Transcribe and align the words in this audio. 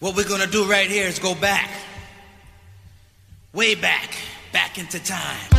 What 0.00 0.14
we're 0.14 0.28
gonna 0.28 0.46
do 0.46 0.64
right 0.70 0.88
here 0.88 1.08
is 1.08 1.18
go 1.18 1.34
back. 1.34 1.68
Way 3.52 3.74
back. 3.74 4.14
Back 4.52 4.78
into 4.78 5.02
time. 5.02 5.57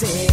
Place 0.00 0.27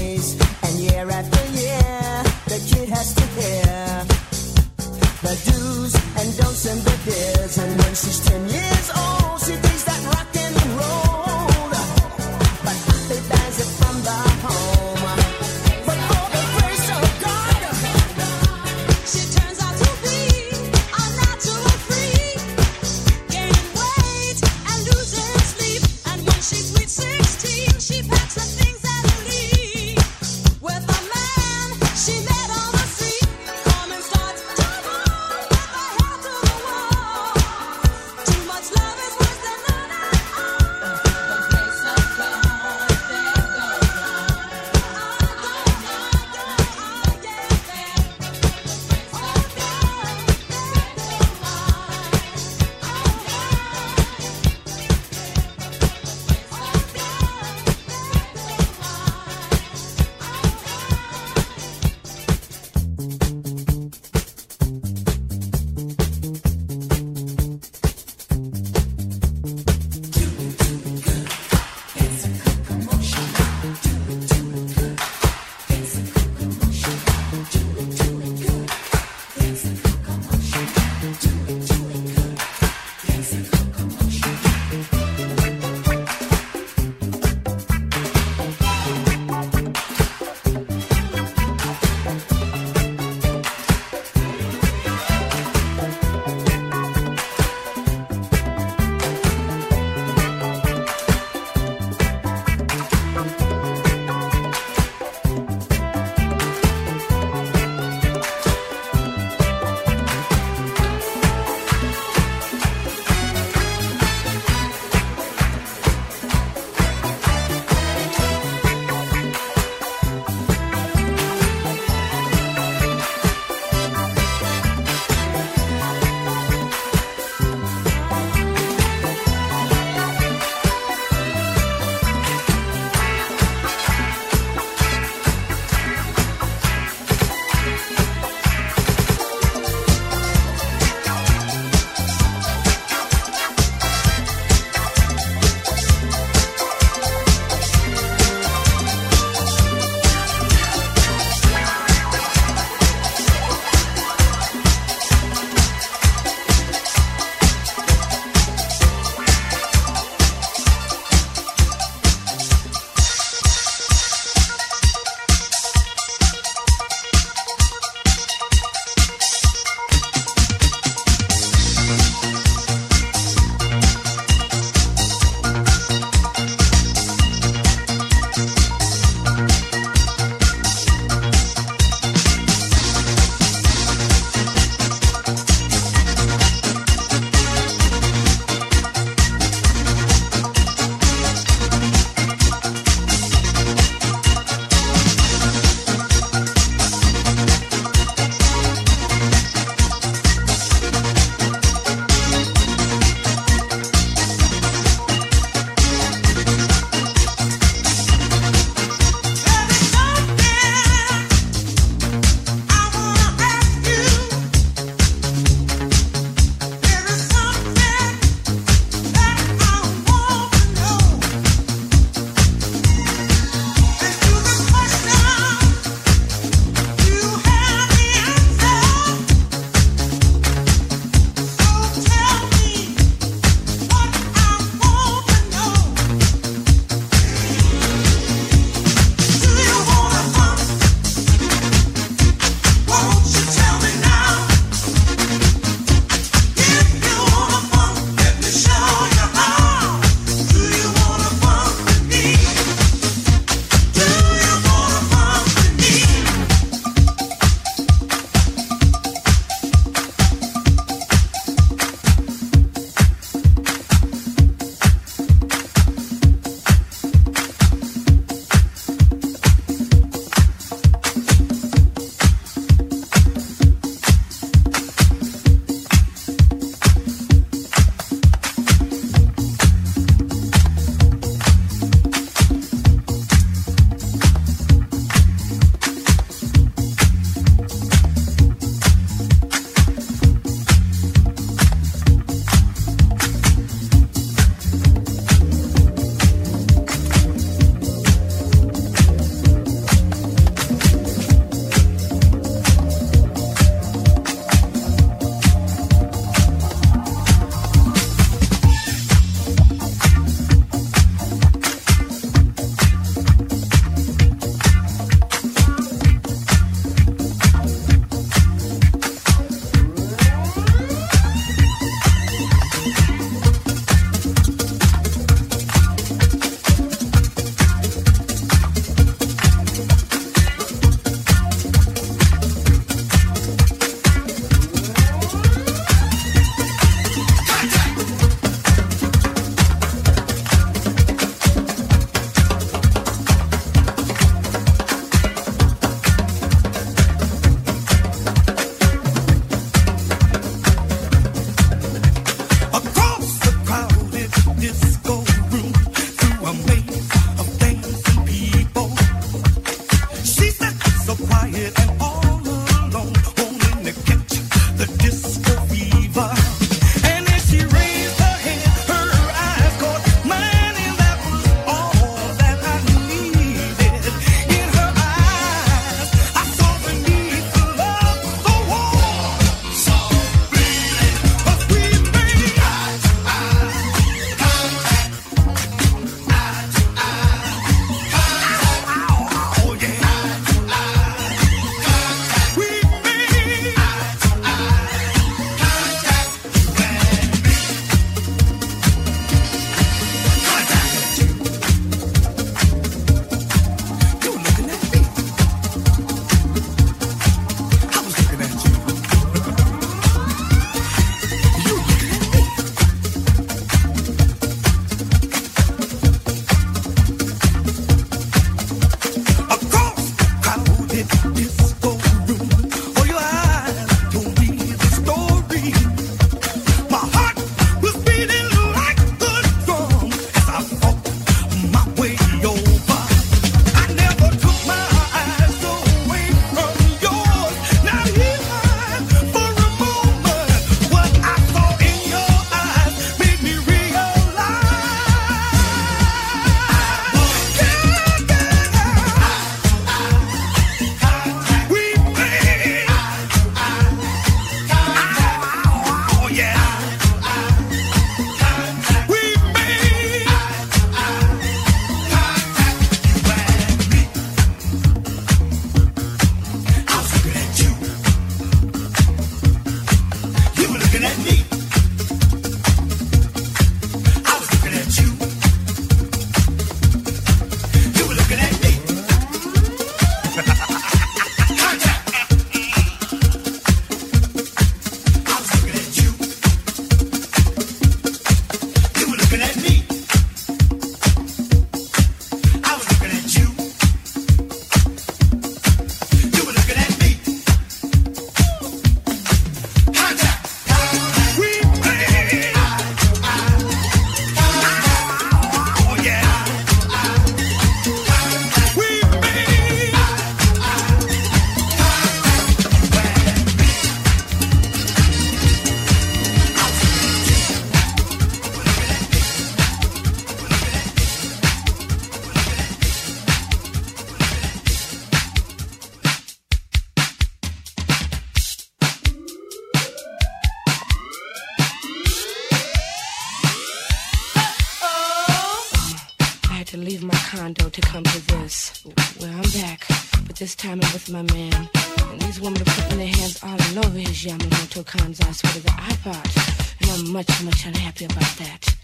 but 540.36 540.40
this 540.40 540.56
time 540.56 540.82
I'm 540.84 540.92
with 540.92 541.10
my 541.10 541.22
man. 541.34 541.70
And 542.12 542.22
these 542.22 542.42
women 542.42 542.62
are 542.62 542.66
putting 542.66 542.98
their 542.98 543.08
hands 543.08 543.40
all 543.42 543.86
over 543.86 543.98
his 543.98 544.26
Yamamoto 544.26 544.84
Kansai 544.84 545.34
sweater 545.34 545.62
that 545.62 545.80
I 545.80 545.96
bought. 546.04 546.82
And 546.82 546.92
I'm 546.92 547.14
much, 547.14 547.44
much 547.44 547.66
unhappy 547.66 548.04
about 548.06 548.36
that. 548.40 548.76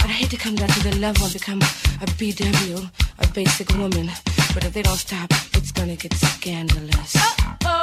I'd 0.00 0.10
hate 0.10 0.30
to 0.30 0.36
come 0.36 0.56
down 0.56 0.68
to 0.68 0.82
the 0.82 0.96
level 0.96 1.24
and 1.24 1.32
become 1.32 1.60
a 1.60 2.06
BW, 2.18 2.90
a 3.20 3.28
basic 3.32 3.70
woman. 3.76 4.10
But 4.54 4.64
if 4.64 4.72
they 4.72 4.82
don't 4.82 4.96
stop, 4.96 5.30
it's 5.54 5.70
gonna 5.70 5.94
get 5.94 6.14
scandalous. 6.14 7.16
Oh. 7.64 7.77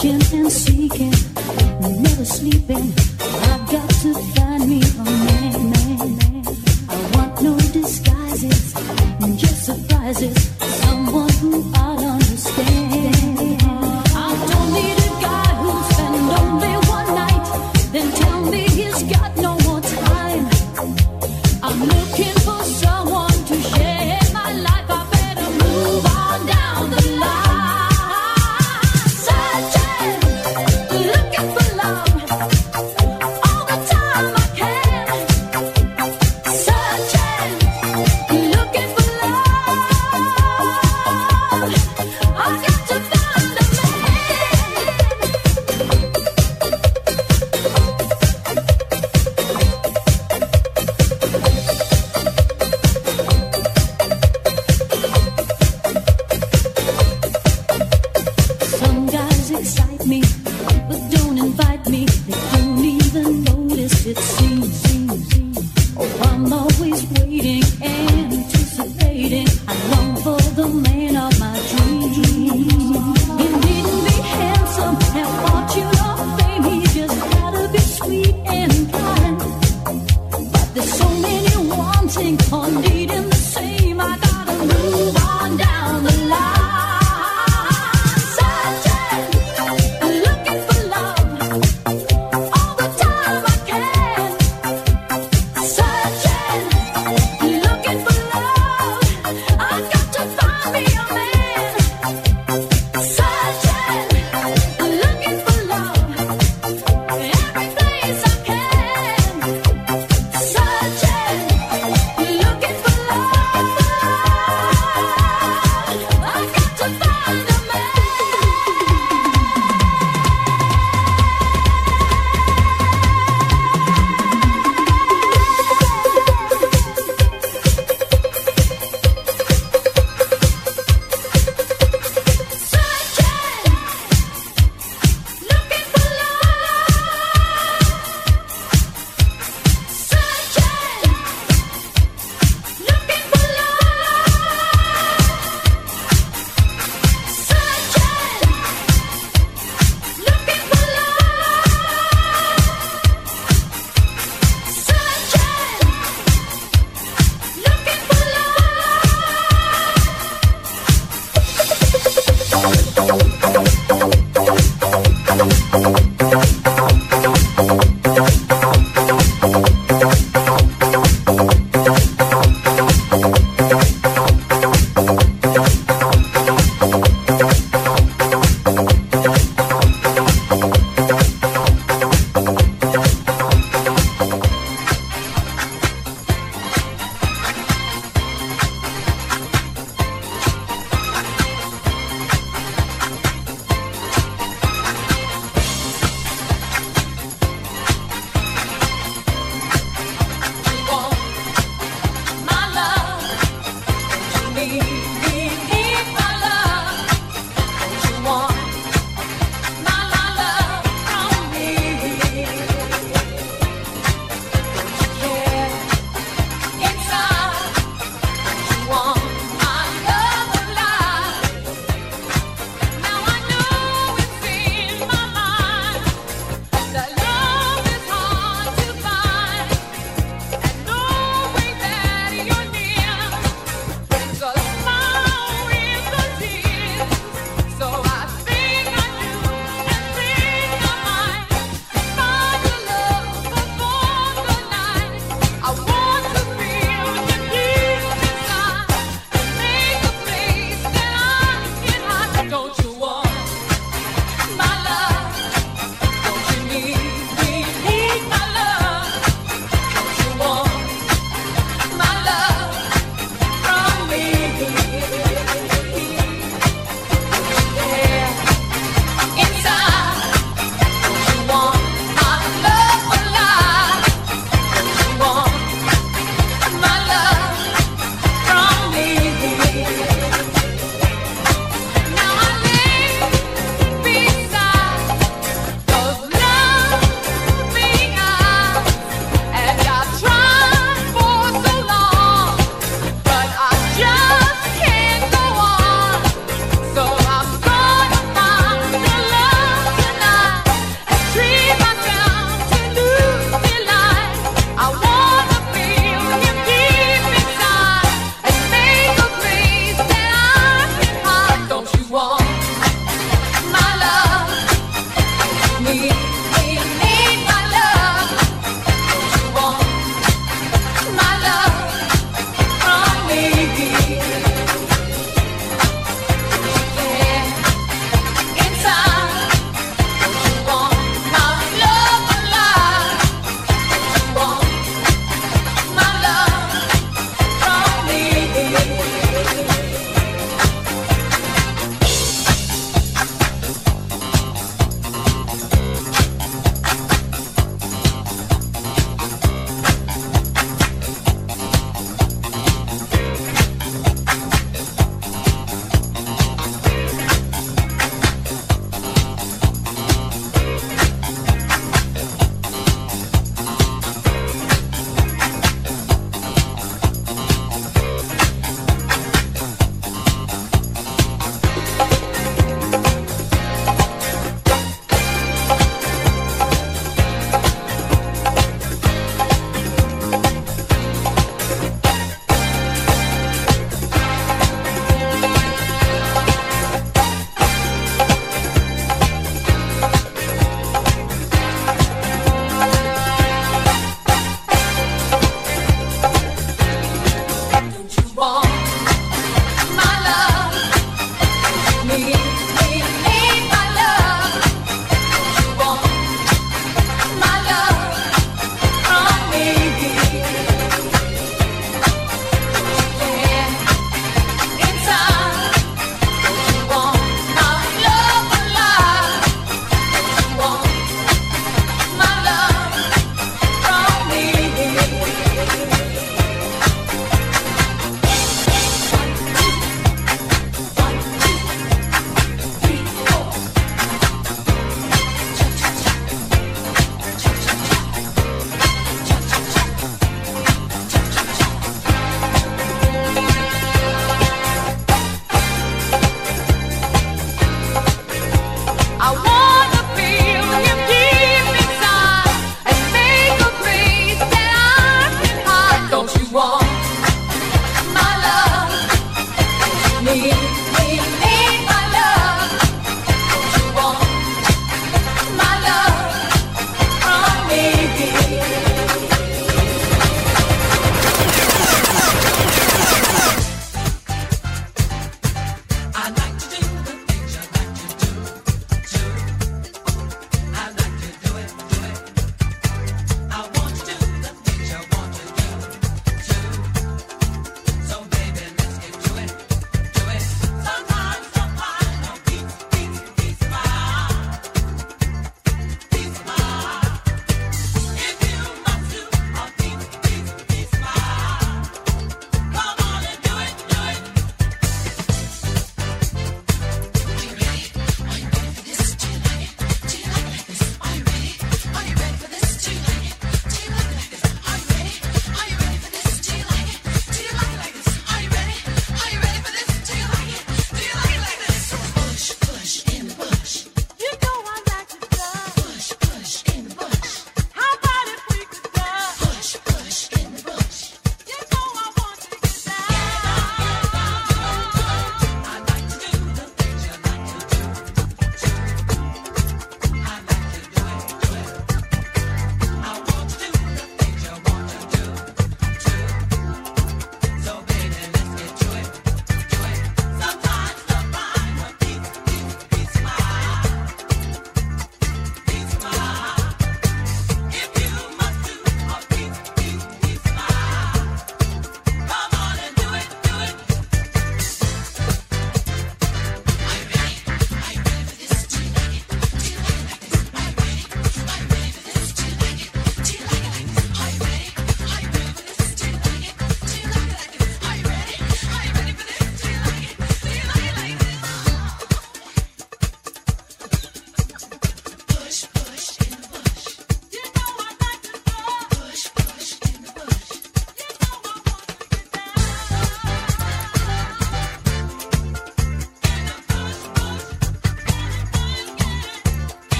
Searching 0.00 0.40
and 0.40 0.50
seeking, 0.50 1.10
never 2.00 2.24
sleeping. 2.24 2.99